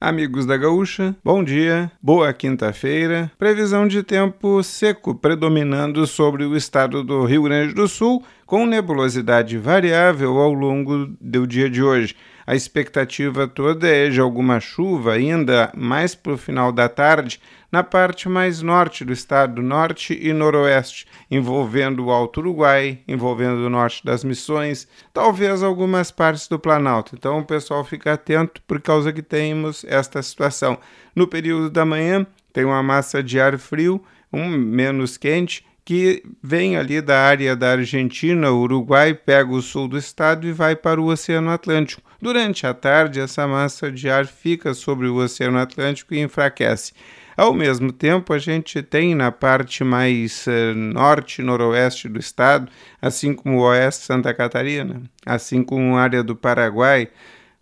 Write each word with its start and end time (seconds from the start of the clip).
Amigos 0.00 0.46
da 0.46 0.56
Gaúcha, 0.56 1.16
bom 1.24 1.42
dia, 1.42 1.90
boa 2.00 2.32
quinta-feira. 2.32 3.32
Previsão 3.36 3.88
de 3.88 4.04
tempo 4.04 4.62
seco 4.62 5.12
predominando 5.12 6.06
sobre 6.06 6.44
o 6.44 6.56
estado 6.56 7.02
do 7.02 7.24
Rio 7.24 7.42
Grande 7.42 7.74
do 7.74 7.88
Sul, 7.88 8.22
com 8.48 8.64
nebulosidade 8.64 9.58
variável 9.58 10.38
ao 10.38 10.54
longo 10.54 11.14
do 11.20 11.46
dia 11.46 11.68
de 11.68 11.82
hoje. 11.82 12.16
A 12.46 12.54
expectativa 12.56 13.46
toda 13.46 13.86
é 13.86 14.08
de 14.08 14.22
alguma 14.22 14.58
chuva 14.58 15.12
ainda 15.12 15.70
mais 15.76 16.14
para 16.14 16.32
o 16.32 16.38
final 16.38 16.72
da 16.72 16.88
tarde 16.88 17.38
na 17.70 17.84
parte 17.84 18.26
mais 18.26 18.62
norte 18.62 19.04
do 19.04 19.12
estado, 19.12 19.60
norte 19.60 20.18
e 20.18 20.32
noroeste, 20.32 21.06
envolvendo 21.30 22.06
o 22.06 22.10
Alto 22.10 22.40
Uruguai, 22.40 23.00
envolvendo 23.06 23.66
o 23.66 23.68
norte 23.68 24.02
das 24.02 24.24
Missões, 24.24 24.88
talvez 25.12 25.62
algumas 25.62 26.10
partes 26.10 26.48
do 26.48 26.58
Planalto. 26.58 27.14
Então 27.14 27.40
o 27.40 27.44
pessoal 27.44 27.84
fica 27.84 28.14
atento 28.14 28.62
por 28.66 28.80
causa 28.80 29.12
que 29.12 29.20
temos 29.20 29.84
esta 29.86 30.22
situação. 30.22 30.78
No 31.14 31.28
período 31.28 31.68
da 31.68 31.84
manhã 31.84 32.26
tem 32.50 32.64
uma 32.64 32.82
massa 32.82 33.22
de 33.22 33.38
ar 33.38 33.58
frio, 33.58 34.02
um 34.32 34.48
menos 34.48 35.18
quente, 35.18 35.67
que 35.88 36.22
vem 36.42 36.76
ali 36.76 37.00
da 37.00 37.18
área 37.18 37.56
da 37.56 37.70
Argentina, 37.70 38.52
Uruguai, 38.52 39.14
pega 39.14 39.50
o 39.50 39.62
sul 39.62 39.88
do 39.88 39.96
estado 39.96 40.46
e 40.46 40.52
vai 40.52 40.76
para 40.76 41.00
o 41.00 41.06
Oceano 41.06 41.48
Atlântico. 41.48 42.02
Durante 42.20 42.66
a 42.66 42.74
tarde, 42.74 43.20
essa 43.20 43.48
massa 43.48 43.90
de 43.90 44.10
ar 44.10 44.26
fica 44.26 44.74
sobre 44.74 45.06
o 45.06 45.16
Oceano 45.16 45.56
Atlântico 45.56 46.12
e 46.12 46.20
enfraquece. 46.20 46.92
Ao 47.34 47.54
mesmo 47.54 47.90
tempo, 47.90 48.34
a 48.34 48.38
gente 48.38 48.82
tem 48.82 49.14
na 49.14 49.32
parte 49.32 49.82
mais 49.82 50.46
uh, 50.46 50.74
norte 50.76 51.40
noroeste 51.40 52.06
do 52.06 52.18
estado, 52.18 52.70
assim 53.00 53.32
como 53.32 53.56
o 53.56 53.62
oeste 53.62 54.04
Santa 54.04 54.34
Catarina, 54.34 55.00
assim 55.24 55.62
como 55.62 55.96
a 55.96 56.02
área 56.02 56.22
do 56.22 56.36
Paraguai, 56.36 57.08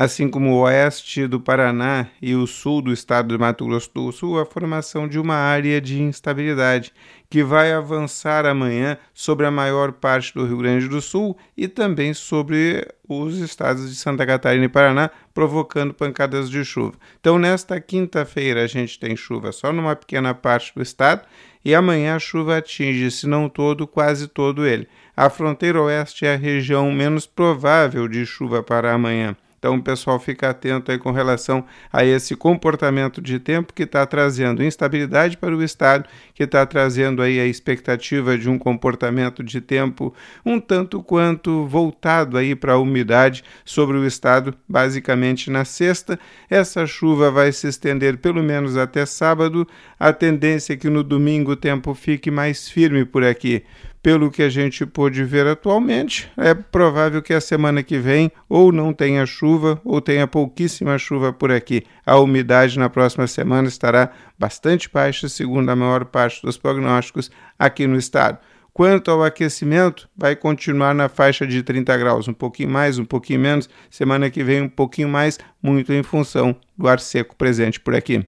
assim 0.00 0.30
como 0.30 0.52
o 0.52 0.60
oeste 0.62 1.26
do 1.26 1.38
Paraná 1.38 2.06
e 2.22 2.34
o 2.34 2.46
sul 2.46 2.80
do 2.80 2.90
estado 2.90 3.28
de 3.28 3.38
Mato 3.38 3.66
Grosso 3.66 3.90
do 3.92 4.10
Sul, 4.10 4.40
a 4.40 4.46
formação 4.46 5.06
de 5.06 5.18
uma 5.18 5.34
área 5.34 5.78
de 5.78 6.00
instabilidade 6.00 6.90
que 7.28 7.44
vai 7.44 7.70
avançar 7.70 8.46
amanhã 8.46 8.96
sobre 9.12 9.44
a 9.44 9.50
maior 9.50 9.92
parte 9.92 10.32
do 10.32 10.46
Rio 10.46 10.56
Grande 10.56 10.88
do 10.88 11.02
Sul 11.02 11.36
e 11.54 11.68
também 11.68 12.14
sobre 12.14 12.88
os 13.06 13.36
estados 13.36 13.90
de 13.90 13.94
Santa 13.94 14.24
Catarina 14.24 14.64
e 14.64 14.70
Paraná, 14.70 15.10
provocando 15.34 15.92
pancadas 15.92 16.48
de 16.48 16.64
chuva. 16.64 16.94
Então, 17.20 17.38
nesta 17.38 17.78
quinta-feira, 17.78 18.64
a 18.64 18.66
gente 18.66 18.98
tem 18.98 19.14
chuva 19.14 19.52
só 19.52 19.70
numa 19.70 19.94
pequena 19.94 20.32
parte 20.32 20.74
do 20.74 20.80
estado 20.80 21.26
e 21.62 21.74
amanhã 21.74 22.16
a 22.16 22.18
chuva 22.18 22.56
atinge, 22.56 23.10
se 23.10 23.26
não 23.26 23.50
todo, 23.50 23.86
quase 23.86 24.28
todo 24.28 24.64
ele. 24.64 24.88
A 25.14 25.28
fronteira 25.28 25.82
oeste 25.82 26.24
é 26.24 26.32
a 26.32 26.38
região 26.38 26.90
menos 26.90 27.26
provável 27.26 28.08
de 28.08 28.24
chuva 28.24 28.62
para 28.62 28.94
amanhã. 28.94 29.36
Então, 29.60 29.74
o 29.74 29.82
pessoal 29.82 30.18
fica 30.18 30.48
atento 30.48 30.90
aí 30.90 30.98
com 30.98 31.10
relação 31.10 31.66
a 31.92 32.02
esse 32.02 32.34
comportamento 32.34 33.20
de 33.20 33.38
tempo 33.38 33.74
que 33.74 33.82
está 33.82 34.06
trazendo 34.06 34.64
instabilidade 34.64 35.36
para 35.36 35.54
o 35.54 35.62
Estado, 35.62 36.08
que 36.34 36.44
está 36.44 36.64
trazendo 36.64 37.20
aí 37.20 37.38
a 37.38 37.44
expectativa 37.44 38.38
de 38.38 38.48
um 38.48 38.58
comportamento 38.58 39.44
de 39.44 39.60
tempo 39.60 40.14
um 40.46 40.58
tanto 40.58 41.02
quanto 41.02 41.66
voltado 41.66 42.38
aí 42.38 42.54
para 42.54 42.72
a 42.72 42.78
umidade 42.78 43.44
sobre 43.62 43.98
o 43.98 44.06
Estado, 44.06 44.54
basicamente 44.66 45.50
na 45.50 45.66
sexta. 45.66 46.18
Essa 46.48 46.86
chuva 46.86 47.30
vai 47.30 47.52
se 47.52 47.68
estender 47.68 48.16
pelo 48.16 48.42
menos 48.42 48.78
até 48.78 49.04
sábado. 49.04 49.68
A 49.98 50.10
tendência 50.10 50.72
é 50.72 50.76
que 50.78 50.88
no 50.88 51.04
domingo 51.04 51.52
o 51.52 51.56
tempo 51.56 51.92
fique 51.92 52.30
mais 52.30 52.66
firme 52.66 53.04
por 53.04 53.22
aqui 53.22 53.62
pelo 54.02 54.30
que 54.30 54.42
a 54.42 54.48
gente 54.48 54.86
pôde 54.86 55.22
ver 55.24 55.46
atualmente, 55.46 56.30
é 56.36 56.54
provável 56.54 57.20
que 57.20 57.34
a 57.34 57.40
semana 57.40 57.82
que 57.82 57.98
vem 57.98 58.32
ou 58.48 58.72
não 58.72 58.92
tenha 58.92 59.26
chuva 59.26 59.80
ou 59.84 60.00
tenha 60.00 60.26
pouquíssima 60.26 60.96
chuva 60.98 61.32
por 61.32 61.52
aqui. 61.52 61.82
A 62.04 62.18
umidade 62.18 62.78
na 62.78 62.88
próxima 62.88 63.26
semana 63.26 63.68
estará 63.68 64.10
bastante 64.38 64.88
baixa, 64.92 65.28
segundo 65.28 65.68
a 65.68 65.76
maior 65.76 66.06
parte 66.06 66.40
dos 66.42 66.56
prognósticos 66.56 67.30
aqui 67.58 67.86
no 67.86 67.96
estado. 67.96 68.38
Quanto 68.72 69.10
ao 69.10 69.22
aquecimento, 69.22 70.08
vai 70.16 70.34
continuar 70.34 70.94
na 70.94 71.08
faixa 71.08 71.46
de 71.46 71.62
30 71.62 71.96
graus, 71.98 72.28
um 72.28 72.32
pouquinho 72.32 72.70
mais, 72.70 72.98
um 72.98 73.04
pouquinho 73.04 73.40
menos. 73.40 73.68
Semana 73.90 74.30
que 74.30 74.42
vem, 74.42 74.62
um 74.62 74.68
pouquinho 74.68 75.08
mais, 75.08 75.38
muito 75.62 75.92
em 75.92 76.02
função 76.02 76.56
do 76.78 76.88
ar 76.88 77.00
seco 77.00 77.36
presente 77.36 77.78
por 77.78 77.94
aqui. 77.94 78.16